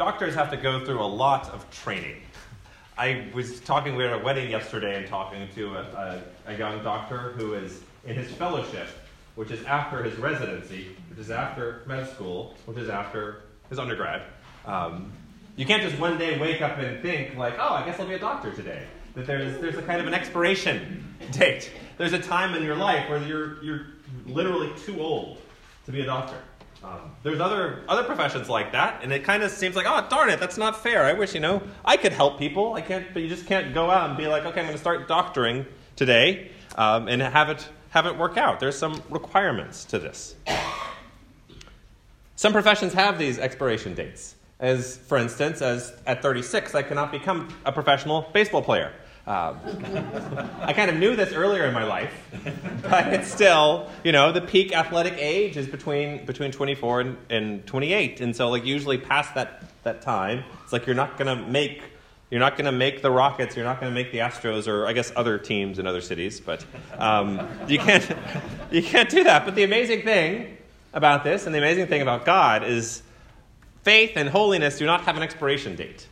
[0.00, 2.22] doctors have to go through a lot of training.
[2.96, 6.82] I was talking, we had a wedding yesterday and talking to a, a, a young
[6.82, 8.88] doctor who is in his fellowship,
[9.34, 14.22] which is after his residency, which is after med school, which is after his undergrad.
[14.64, 15.12] Um,
[15.56, 18.14] you can't just one day wake up and think, like, oh, I guess I'll be
[18.14, 18.84] a doctor today.
[19.14, 21.70] That there's, there's a kind of an expiration date.
[21.98, 23.86] There's a time in your life where you're, you're
[24.24, 25.42] literally too old
[25.84, 26.38] to be a doctor.
[26.82, 30.30] Um, there's other other professions like that, and it kind of seems like, oh, darn
[30.30, 31.04] it, that's not fair.
[31.04, 32.74] I wish you know I could help people.
[32.74, 34.80] I can't, but you just can't go out and be like, okay, I'm going to
[34.80, 35.66] start doctoring
[35.96, 38.60] today, um, and have it have it work out.
[38.60, 40.36] There's some requirements to this.
[42.40, 44.34] Some professions have these expiration dates.
[44.60, 48.94] As, for instance, as at 36, I cannot become a professional baseball player.
[49.26, 49.58] Um,
[50.62, 52.12] I kind of knew this earlier in my life,
[52.82, 57.66] but it's still, you know, the peak athletic age is between between 24 and, and
[57.66, 61.82] 28, and so like usually past that that time, it's like you're not gonna make
[62.30, 65.12] you're not gonna make the Rockets, you're not gonna make the Astros, or I guess
[65.14, 66.64] other teams in other cities, but
[66.96, 68.08] um, you can't
[68.70, 69.44] you can't do that.
[69.44, 70.56] But the amazing thing
[70.94, 73.02] about this, and the amazing thing about God, is
[73.82, 76.08] faith and holiness do not have an expiration date.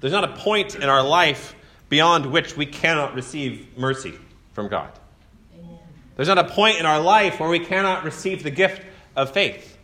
[0.00, 1.54] There's not a point in our life
[1.88, 4.14] beyond which we cannot receive mercy
[4.52, 4.92] from God.
[5.58, 5.78] Amen.
[6.16, 8.82] There's not a point in our life where we cannot receive the gift
[9.16, 9.76] of faith.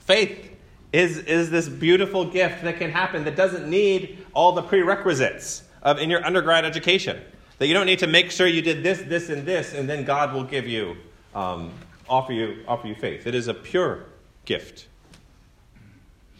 [0.00, 0.56] Faith
[0.92, 5.98] is, is this beautiful gift that can happen that doesn't need all the prerequisites of
[5.98, 7.20] in your undergrad education.
[7.58, 10.04] That you don't need to make sure you did this, this, and this, and then
[10.04, 10.96] God will give you,
[11.34, 11.72] um,
[12.08, 13.26] offer you, offer you faith.
[13.26, 14.04] It is a pure
[14.44, 14.86] gift.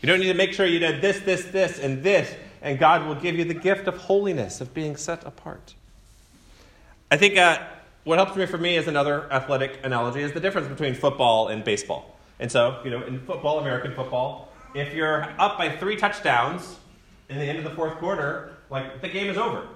[0.03, 3.07] You don't need to make sure you did this, this, this, and this, and God
[3.07, 5.75] will give you the gift of holiness, of being set apart.
[7.11, 7.65] I think uh,
[8.05, 11.65] what helps me for me is another athletic analogy is the difference between football and
[11.65, 12.17] baseball.
[12.39, 16.77] And so, you know, in football, American football, if you're up by three touchdowns
[17.29, 19.67] in the end of the fourth quarter, like the game is over.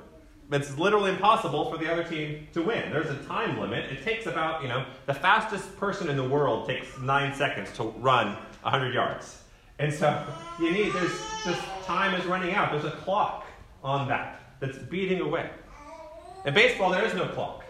[0.53, 2.91] It's literally impossible for the other team to win.
[2.91, 3.91] There's a time limit.
[3.91, 7.84] It takes about, you know, the fastest person in the world takes nine seconds to
[7.84, 9.43] run 100 yards.
[9.81, 10.25] And so
[10.61, 12.71] you need, there's just time is running out.
[12.71, 13.47] There's a clock
[13.83, 15.49] on that that's beating away.
[16.45, 17.65] In baseball, there is no clock.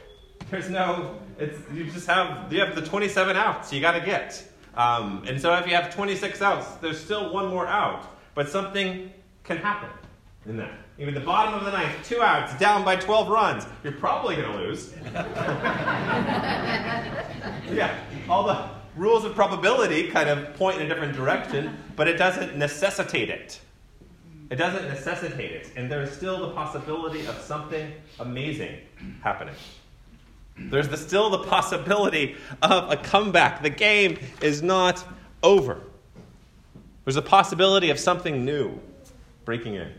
[0.50, 4.44] There's no, it's, you just have, you have the 27 outs you got to get.
[4.75, 8.04] Um, and so if you have 26 outs, there's still one more out.
[8.34, 9.12] But something
[9.44, 9.91] can happen
[10.47, 10.72] in that.
[10.98, 13.66] Even the bottom of the ninth, two outs, down by 12 runs.
[13.84, 14.92] You're probably going to lose.
[17.72, 17.97] yeah,
[18.28, 22.56] all the rules of probability kind of point in a different direction, but it doesn't
[22.56, 23.60] necessitate it.
[24.50, 25.70] It doesn't necessitate it.
[25.76, 28.78] And there's still the possibility of something amazing
[29.22, 29.54] happening.
[30.58, 33.62] There's the, still the possibility of a comeback.
[33.62, 35.04] The game is not
[35.42, 35.80] over.
[37.04, 38.78] There's a possibility of something new
[39.44, 39.92] breaking in.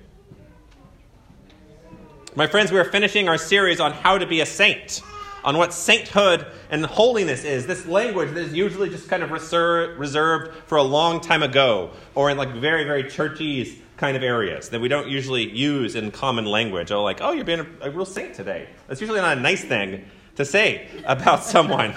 [2.36, 5.02] My friends, we are finishing our series on how to be a saint
[5.44, 7.66] on what sainthood and holiness is.
[7.66, 12.30] This language that is usually just kind of reserved for a long time ago or
[12.30, 16.46] in like very, very churchy kind of areas that we don't usually use in common
[16.46, 16.92] language.
[16.92, 18.68] Oh, like, oh, you're being a, a real saint today.
[18.88, 20.06] That's usually not a nice thing
[20.38, 21.96] to say about someone.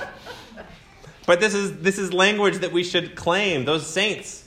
[1.27, 3.65] but this is, this is language that we should claim.
[3.65, 4.47] Those saints,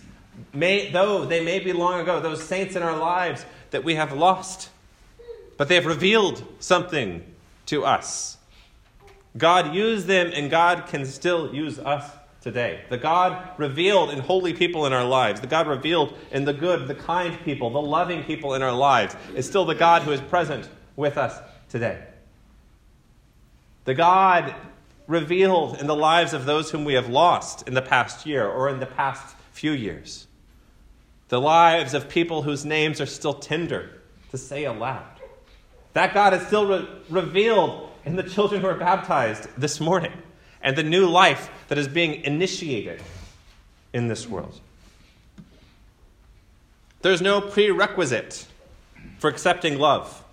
[0.53, 4.13] may, though they may be long ago, those saints in our lives that we have
[4.13, 4.69] lost,
[5.57, 7.23] but they have revealed something
[7.65, 8.36] to us.
[9.37, 12.09] God used them, and God can still use us
[12.41, 12.81] today.
[12.89, 16.87] The God revealed in holy people in our lives, the God revealed in the good,
[16.87, 20.21] the kind people, the loving people in our lives, is still the God who is
[20.21, 21.37] present with us
[21.69, 22.03] today.
[23.85, 24.55] The God
[25.07, 28.69] revealed in the lives of those whom we have lost in the past year or
[28.69, 30.27] in the past few years.
[31.29, 35.19] The lives of people whose names are still tender to say aloud.
[35.93, 40.13] That God is still re- revealed and the children who are baptized this morning,
[40.61, 43.01] and the new life that is being initiated
[43.91, 44.61] in this world.
[47.01, 48.47] There's no prerequisite
[49.19, 50.23] for accepting love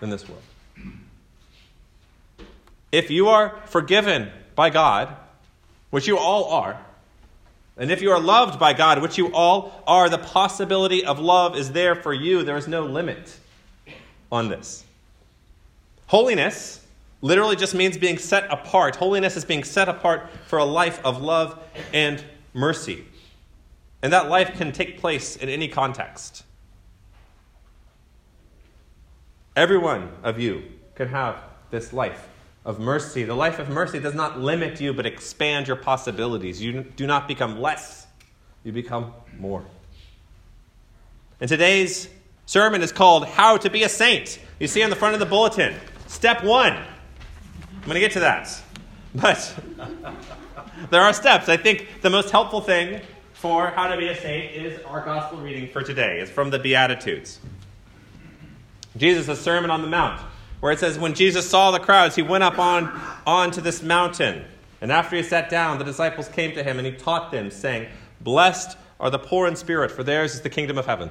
[0.00, 0.42] in this world.
[2.92, 5.16] If you are forgiven by God,
[5.90, 6.80] which you all are,
[7.76, 11.56] and if you are loved by God, which you all are, the possibility of love
[11.56, 12.44] is there for you.
[12.44, 13.36] There is no limit
[14.30, 14.84] on this.
[16.06, 16.83] Holiness
[17.24, 18.96] literally just means being set apart.
[18.96, 21.58] Holiness is being set apart for a life of love
[21.94, 22.22] and
[22.52, 23.06] mercy.
[24.02, 26.44] And that life can take place in any context.
[29.56, 30.64] Every one of you
[30.96, 32.28] can have this life
[32.62, 33.24] of mercy.
[33.24, 36.60] The life of mercy does not limit you, but expand your possibilities.
[36.60, 38.06] You do not become less
[38.64, 39.64] you become more.
[41.40, 42.10] And today's
[42.44, 44.38] sermon is called How to Be a Saint.
[44.60, 45.74] You see on the front of the bulletin,
[46.06, 46.76] step one.
[47.84, 48.62] I'm going to get to that.
[49.14, 49.54] But
[50.90, 51.50] there are steps.
[51.50, 53.02] I think the most helpful thing
[53.34, 56.18] for how to be a saint is our gospel reading for today.
[56.20, 57.40] It's from the Beatitudes.
[58.96, 60.18] Jesus' the Sermon on the Mount,
[60.60, 64.46] where it says, When Jesus saw the crowds, he went up on onto this mountain.
[64.80, 67.88] And after he sat down, the disciples came to him and he taught them, saying,
[68.22, 71.10] Blessed are the poor in spirit, for theirs is the kingdom of heaven.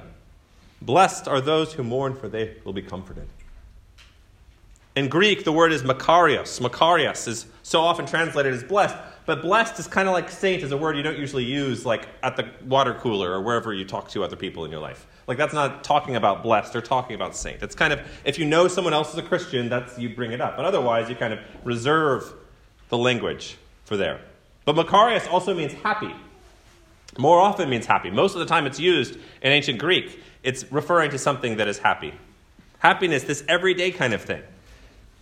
[0.82, 3.28] Blessed are those who mourn, for they will be comforted.
[4.96, 6.60] In Greek, the word is makarios.
[6.60, 8.96] Makarios is so often translated as blessed,
[9.26, 12.06] but blessed is kind of like saint is a word you don't usually use like
[12.22, 15.08] at the water cooler or wherever you talk to other people in your life.
[15.26, 17.60] Like that's not talking about blessed or talking about saint.
[17.60, 20.40] It's kind of if you know someone else is a Christian, that's you bring it
[20.40, 20.56] up.
[20.56, 22.32] But otherwise you kind of reserve
[22.88, 23.56] the language
[23.86, 24.20] for there.
[24.64, 26.14] But makarios also means happy.
[27.18, 28.10] More often means happy.
[28.10, 30.20] Most of the time it's used in ancient Greek.
[30.44, 32.14] It's referring to something that is happy.
[32.78, 34.42] Happiness, this everyday kind of thing.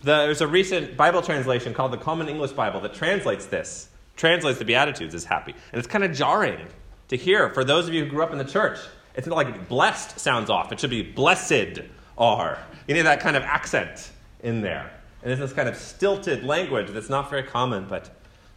[0.03, 4.65] There's a recent Bible translation called the Common English Bible that translates this translates the
[4.65, 5.53] Beatitudes as happy.
[5.71, 6.67] And it's kind of jarring
[7.07, 8.77] to hear for those of you who grew up in the church.
[9.15, 10.71] It's not like blessed sounds off.
[10.71, 11.79] It should be blessed
[12.17, 12.59] are.
[12.87, 14.11] You need that kind of accent
[14.41, 14.91] in there.
[15.21, 18.09] And it's this kind of stilted language that's not very common, but,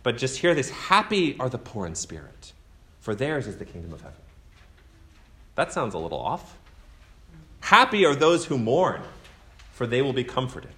[0.02, 2.52] but just hear this happy are the poor in spirit,
[3.00, 4.16] for theirs is the kingdom of heaven.
[5.54, 6.56] That sounds a little off.
[7.60, 9.02] Happy are those who mourn,
[9.72, 10.72] for they will be comforted.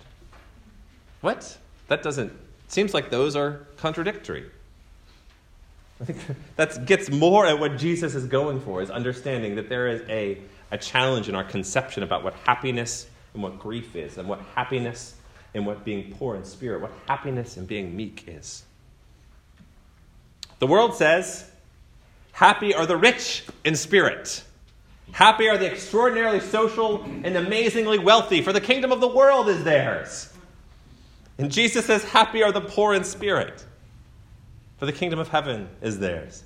[1.21, 1.59] What?
[1.89, 2.33] That doesn't,
[2.69, 4.47] seems like those are contradictory.
[6.01, 6.19] I think
[6.57, 10.39] that gets more at what Jesus is going for, is understanding that there is a,
[10.71, 15.15] a challenge in our conception about what happiness and what grief is, and what happiness
[15.55, 18.63] and what being poor in spirit, what happiness and being meek is.
[20.59, 21.51] The world says,
[22.33, 24.45] Happy are the rich in spirit.
[25.13, 29.65] Happy are the extraordinarily social and amazingly wealthy, for the kingdom of the world is
[29.65, 30.33] theirs.
[31.39, 33.65] And Jesus says, Happy are the poor in spirit
[34.79, 36.45] for the kingdom of heaven is theirs.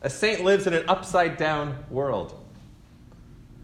[0.00, 2.40] A saint lives in an upside down world.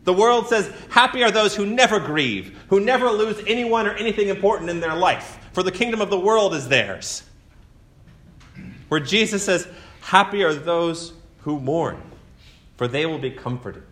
[0.04, 4.28] The world says, Happy are those who never grieve, who never lose anyone or anything
[4.28, 7.22] important in their life, for the kingdom of the world is theirs.
[8.88, 9.68] Where Jesus says,
[10.00, 12.02] Happy are those who mourn,
[12.76, 13.84] for they will be comforted.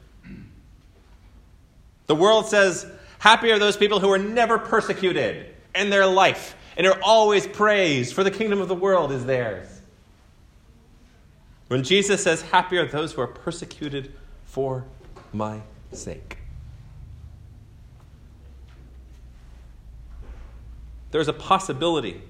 [2.09, 2.87] The world says,
[3.21, 8.15] Happy are those people who are never persecuted in their life, and are always praised,
[8.15, 9.69] for the kingdom of the world is theirs.
[11.69, 14.13] When Jesus says, Happy are those who are persecuted
[14.45, 14.85] for
[15.33, 15.61] my
[15.93, 16.39] sake.
[21.11, 22.21] There's a possibility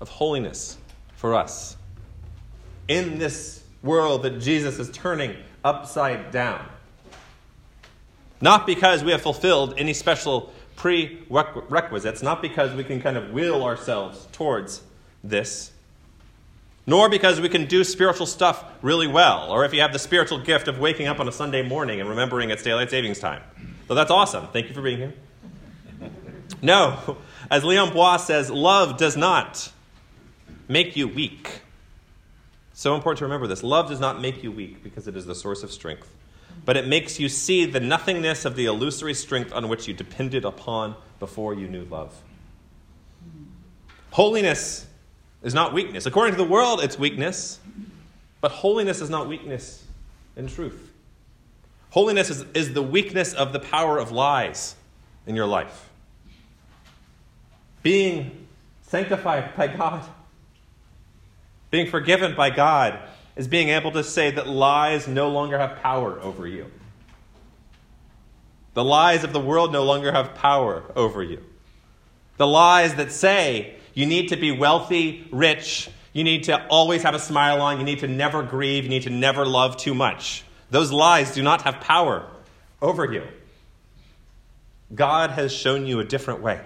[0.00, 0.76] of holiness
[1.16, 1.76] for us
[2.88, 6.66] in this world that Jesus is turning upside down.
[8.40, 13.64] Not because we have fulfilled any special prerequisites, not because we can kind of will
[13.64, 14.82] ourselves towards
[15.22, 15.72] this,
[16.86, 20.38] nor because we can do spiritual stuff really well, or if you have the spiritual
[20.38, 23.42] gift of waking up on a Sunday morning and remembering it's daylight savings time.
[23.88, 24.48] So that's awesome.
[24.48, 25.14] Thank you for being here.
[26.60, 27.16] No,
[27.50, 29.70] as Léon Bloy says, love does not
[30.68, 31.60] make you weak.
[32.72, 33.62] So important to remember this.
[33.62, 36.08] Love does not make you weak because it is the source of strength
[36.64, 40.44] but it makes you see the nothingness of the illusory strength on which you depended
[40.44, 42.14] upon before you knew love.
[44.10, 44.86] Holiness
[45.42, 46.06] is not weakness.
[46.06, 47.58] According to the world, it's weakness,
[48.40, 49.84] but holiness is not weakness
[50.36, 50.90] in truth.
[51.90, 54.76] Holiness is, is the weakness of the power of lies
[55.26, 55.90] in your life.
[57.82, 58.46] Being
[58.82, 60.04] sanctified by God,
[61.70, 62.98] being forgiven by God,
[63.36, 66.70] is being able to say that lies no longer have power over you.
[68.74, 71.42] The lies of the world no longer have power over you.
[72.36, 77.14] The lies that say you need to be wealthy, rich, you need to always have
[77.14, 80.44] a smile on, you need to never grieve, you need to never love too much.
[80.70, 82.26] Those lies do not have power
[82.80, 83.24] over you.
[84.94, 86.60] God has shown you a different way.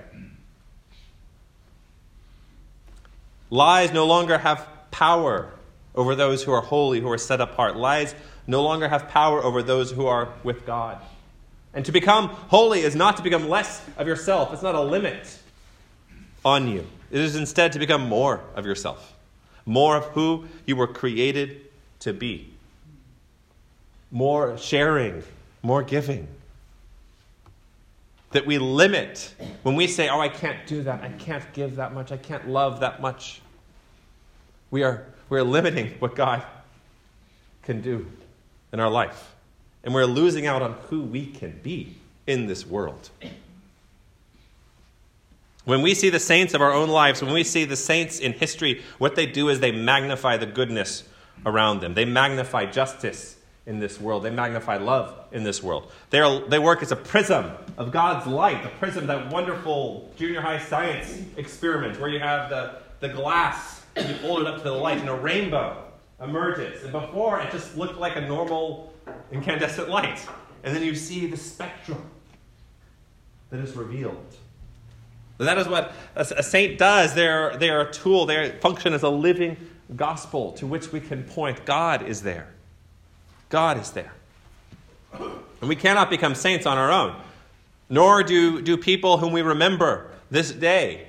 [3.50, 5.52] Lies no longer have power
[5.96, 7.76] over those who are holy, who are set apart.
[7.76, 8.14] Lies
[8.46, 11.00] no longer have power over those who are with God.
[11.74, 15.38] And to become holy is not to become less of yourself, it's not a limit
[16.44, 16.86] on you.
[17.10, 19.14] It is instead to become more of yourself,
[19.64, 21.60] more of who you were created
[22.00, 22.50] to be,
[24.10, 25.22] more sharing,
[25.62, 26.28] more giving.
[28.32, 31.94] That we limit when we say, Oh, I can't do that, I can't give that
[31.94, 33.40] much, I can't love that much.
[34.70, 36.44] We are we're limiting what God
[37.62, 38.06] can do
[38.72, 39.34] in our life.
[39.84, 43.10] And we're losing out on who we can be in this world.
[45.64, 48.32] When we see the saints of our own lives, when we see the saints in
[48.32, 51.02] history, what they do is they magnify the goodness
[51.44, 51.94] around them.
[51.94, 54.22] They magnify justice in this world.
[54.22, 55.90] They magnify love in this world.
[56.10, 60.40] they are, they work as a prism of God's light, the prism, that wonderful junior
[60.40, 64.72] high science experiment where you have the, the glass you hold it up to the
[64.72, 65.82] light and a rainbow
[66.22, 66.82] emerges.
[66.82, 68.92] And before, it just looked like a normal
[69.32, 70.20] incandescent light.
[70.64, 72.10] And then you see the spectrum
[73.50, 74.36] that is revealed.
[75.38, 77.14] That is what a saint does.
[77.14, 79.56] They're, they're a tool, they function as a living
[79.94, 81.64] gospel to which we can point.
[81.66, 82.48] God is there.
[83.48, 84.12] God is there.
[85.12, 87.16] And we cannot become saints on our own,
[87.88, 91.08] nor do, do people whom we remember this day,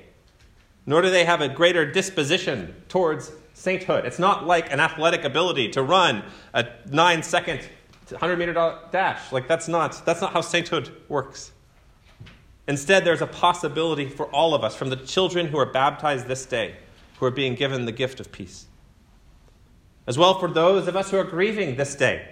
[0.88, 4.06] nor do they have a greater disposition towards sainthood.
[4.06, 7.60] It's not like an athletic ability to run a nine second,
[8.08, 8.54] 100 meter
[8.90, 9.30] dash.
[9.30, 11.52] Like, that's not, that's not how sainthood works.
[12.66, 16.46] Instead, there's a possibility for all of us, from the children who are baptized this
[16.46, 16.76] day,
[17.18, 18.64] who are being given the gift of peace,
[20.06, 22.26] as well for those of us who are grieving this day,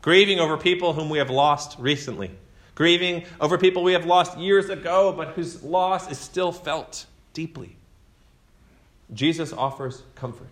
[0.00, 2.30] grieving over people whom we have lost recently,
[2.76, 7.06] grieving over people we have lost years ago, but whose loss is still felt
[7.38, 7.76] deeply.
[9.14, 10.50] Jesus offers comfort.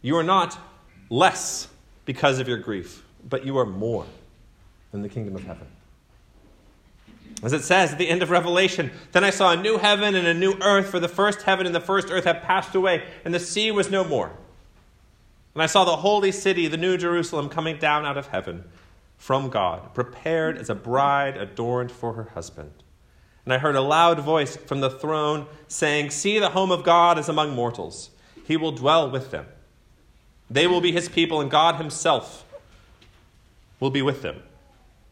[0.00, 0.58] You are not
[1.10, 1.68] less
[2.06, 4.06] because of your grief, but you are more
[4.90, 5.66] than the kingdom of heaven.
[7.42, 10.26] As it says at the end of Revelation, then I saw a new heaven and
[10.26, 13.34] a new earth, for the first heaven and the first earth have passed away, and
[13.34, 14.32] the sea was no more.
[15.52, 18.64] And I saw the holy city, the new Jerusalem, coming down out of heaven
[19.18, 22.72] from God, prepared as a bride adorned for her husband.
[23.44, 27.18] And I heard a loud voice from the throne saying, See, the home of God
[27.18, 28.10] is among mortals.
[28.44, 29.46] He will dwell with them.
[30.50, 32.44] They will be his people, and God himself
[33.78, 34.42] will be with them.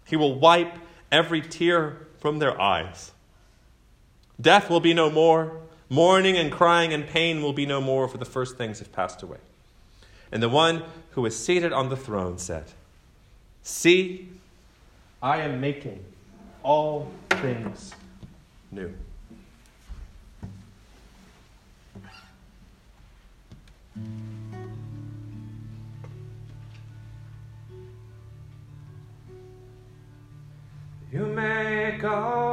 [0.05, 0.75] He will wipe
[1.11, 3.13] every tear from their eyes.
[4.41, 5.61] Death will be no more.
[5.89, 9.23] Mourning and crying and pain will be no more, for the first things have passed
[9.23, 9.39] away.
[10.31, 10.83] And the one
[11.13, 12.65] who was seated on the throne said,
[13.63, 14.29] See,
[15.23, 16.05] I am making
[16.63, 17.95] all things
[18.71, 18.93] new.
[31.11, 32.48] You make all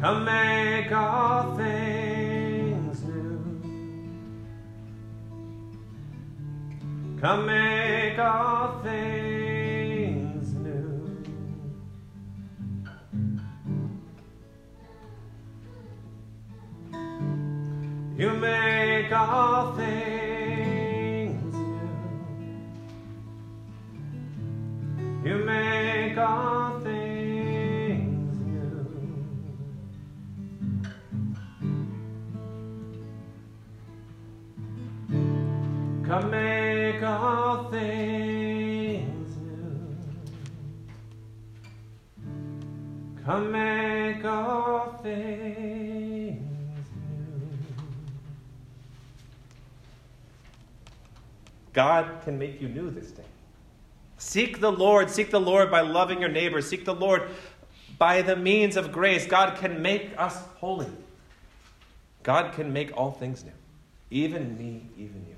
[0.00, 3.60] Come make all things new.
[7.20, 11.24] Come make all things new.
[18.16, 21.90] You make all things new.
[25.28, 25.67] You make
[36.20, 39.96] Come make all things new.
[43.24, 46.40] Come make all things
[46.96, 47.84] new.
[51.72, 53.22] God can make you new this day.
[54.16, 55.08] Seek the Lord.
[55.10, 56.60] Seek the Lord by loving your neighbor.
[56.60, 57.30] Seek the Lord
[57.96, 59.24] by the means of grace.
[59.24, 60.90] God can make us holy.
[62.24, 63.52] God can make all things new,
[64.10, 65.37] even me, even you.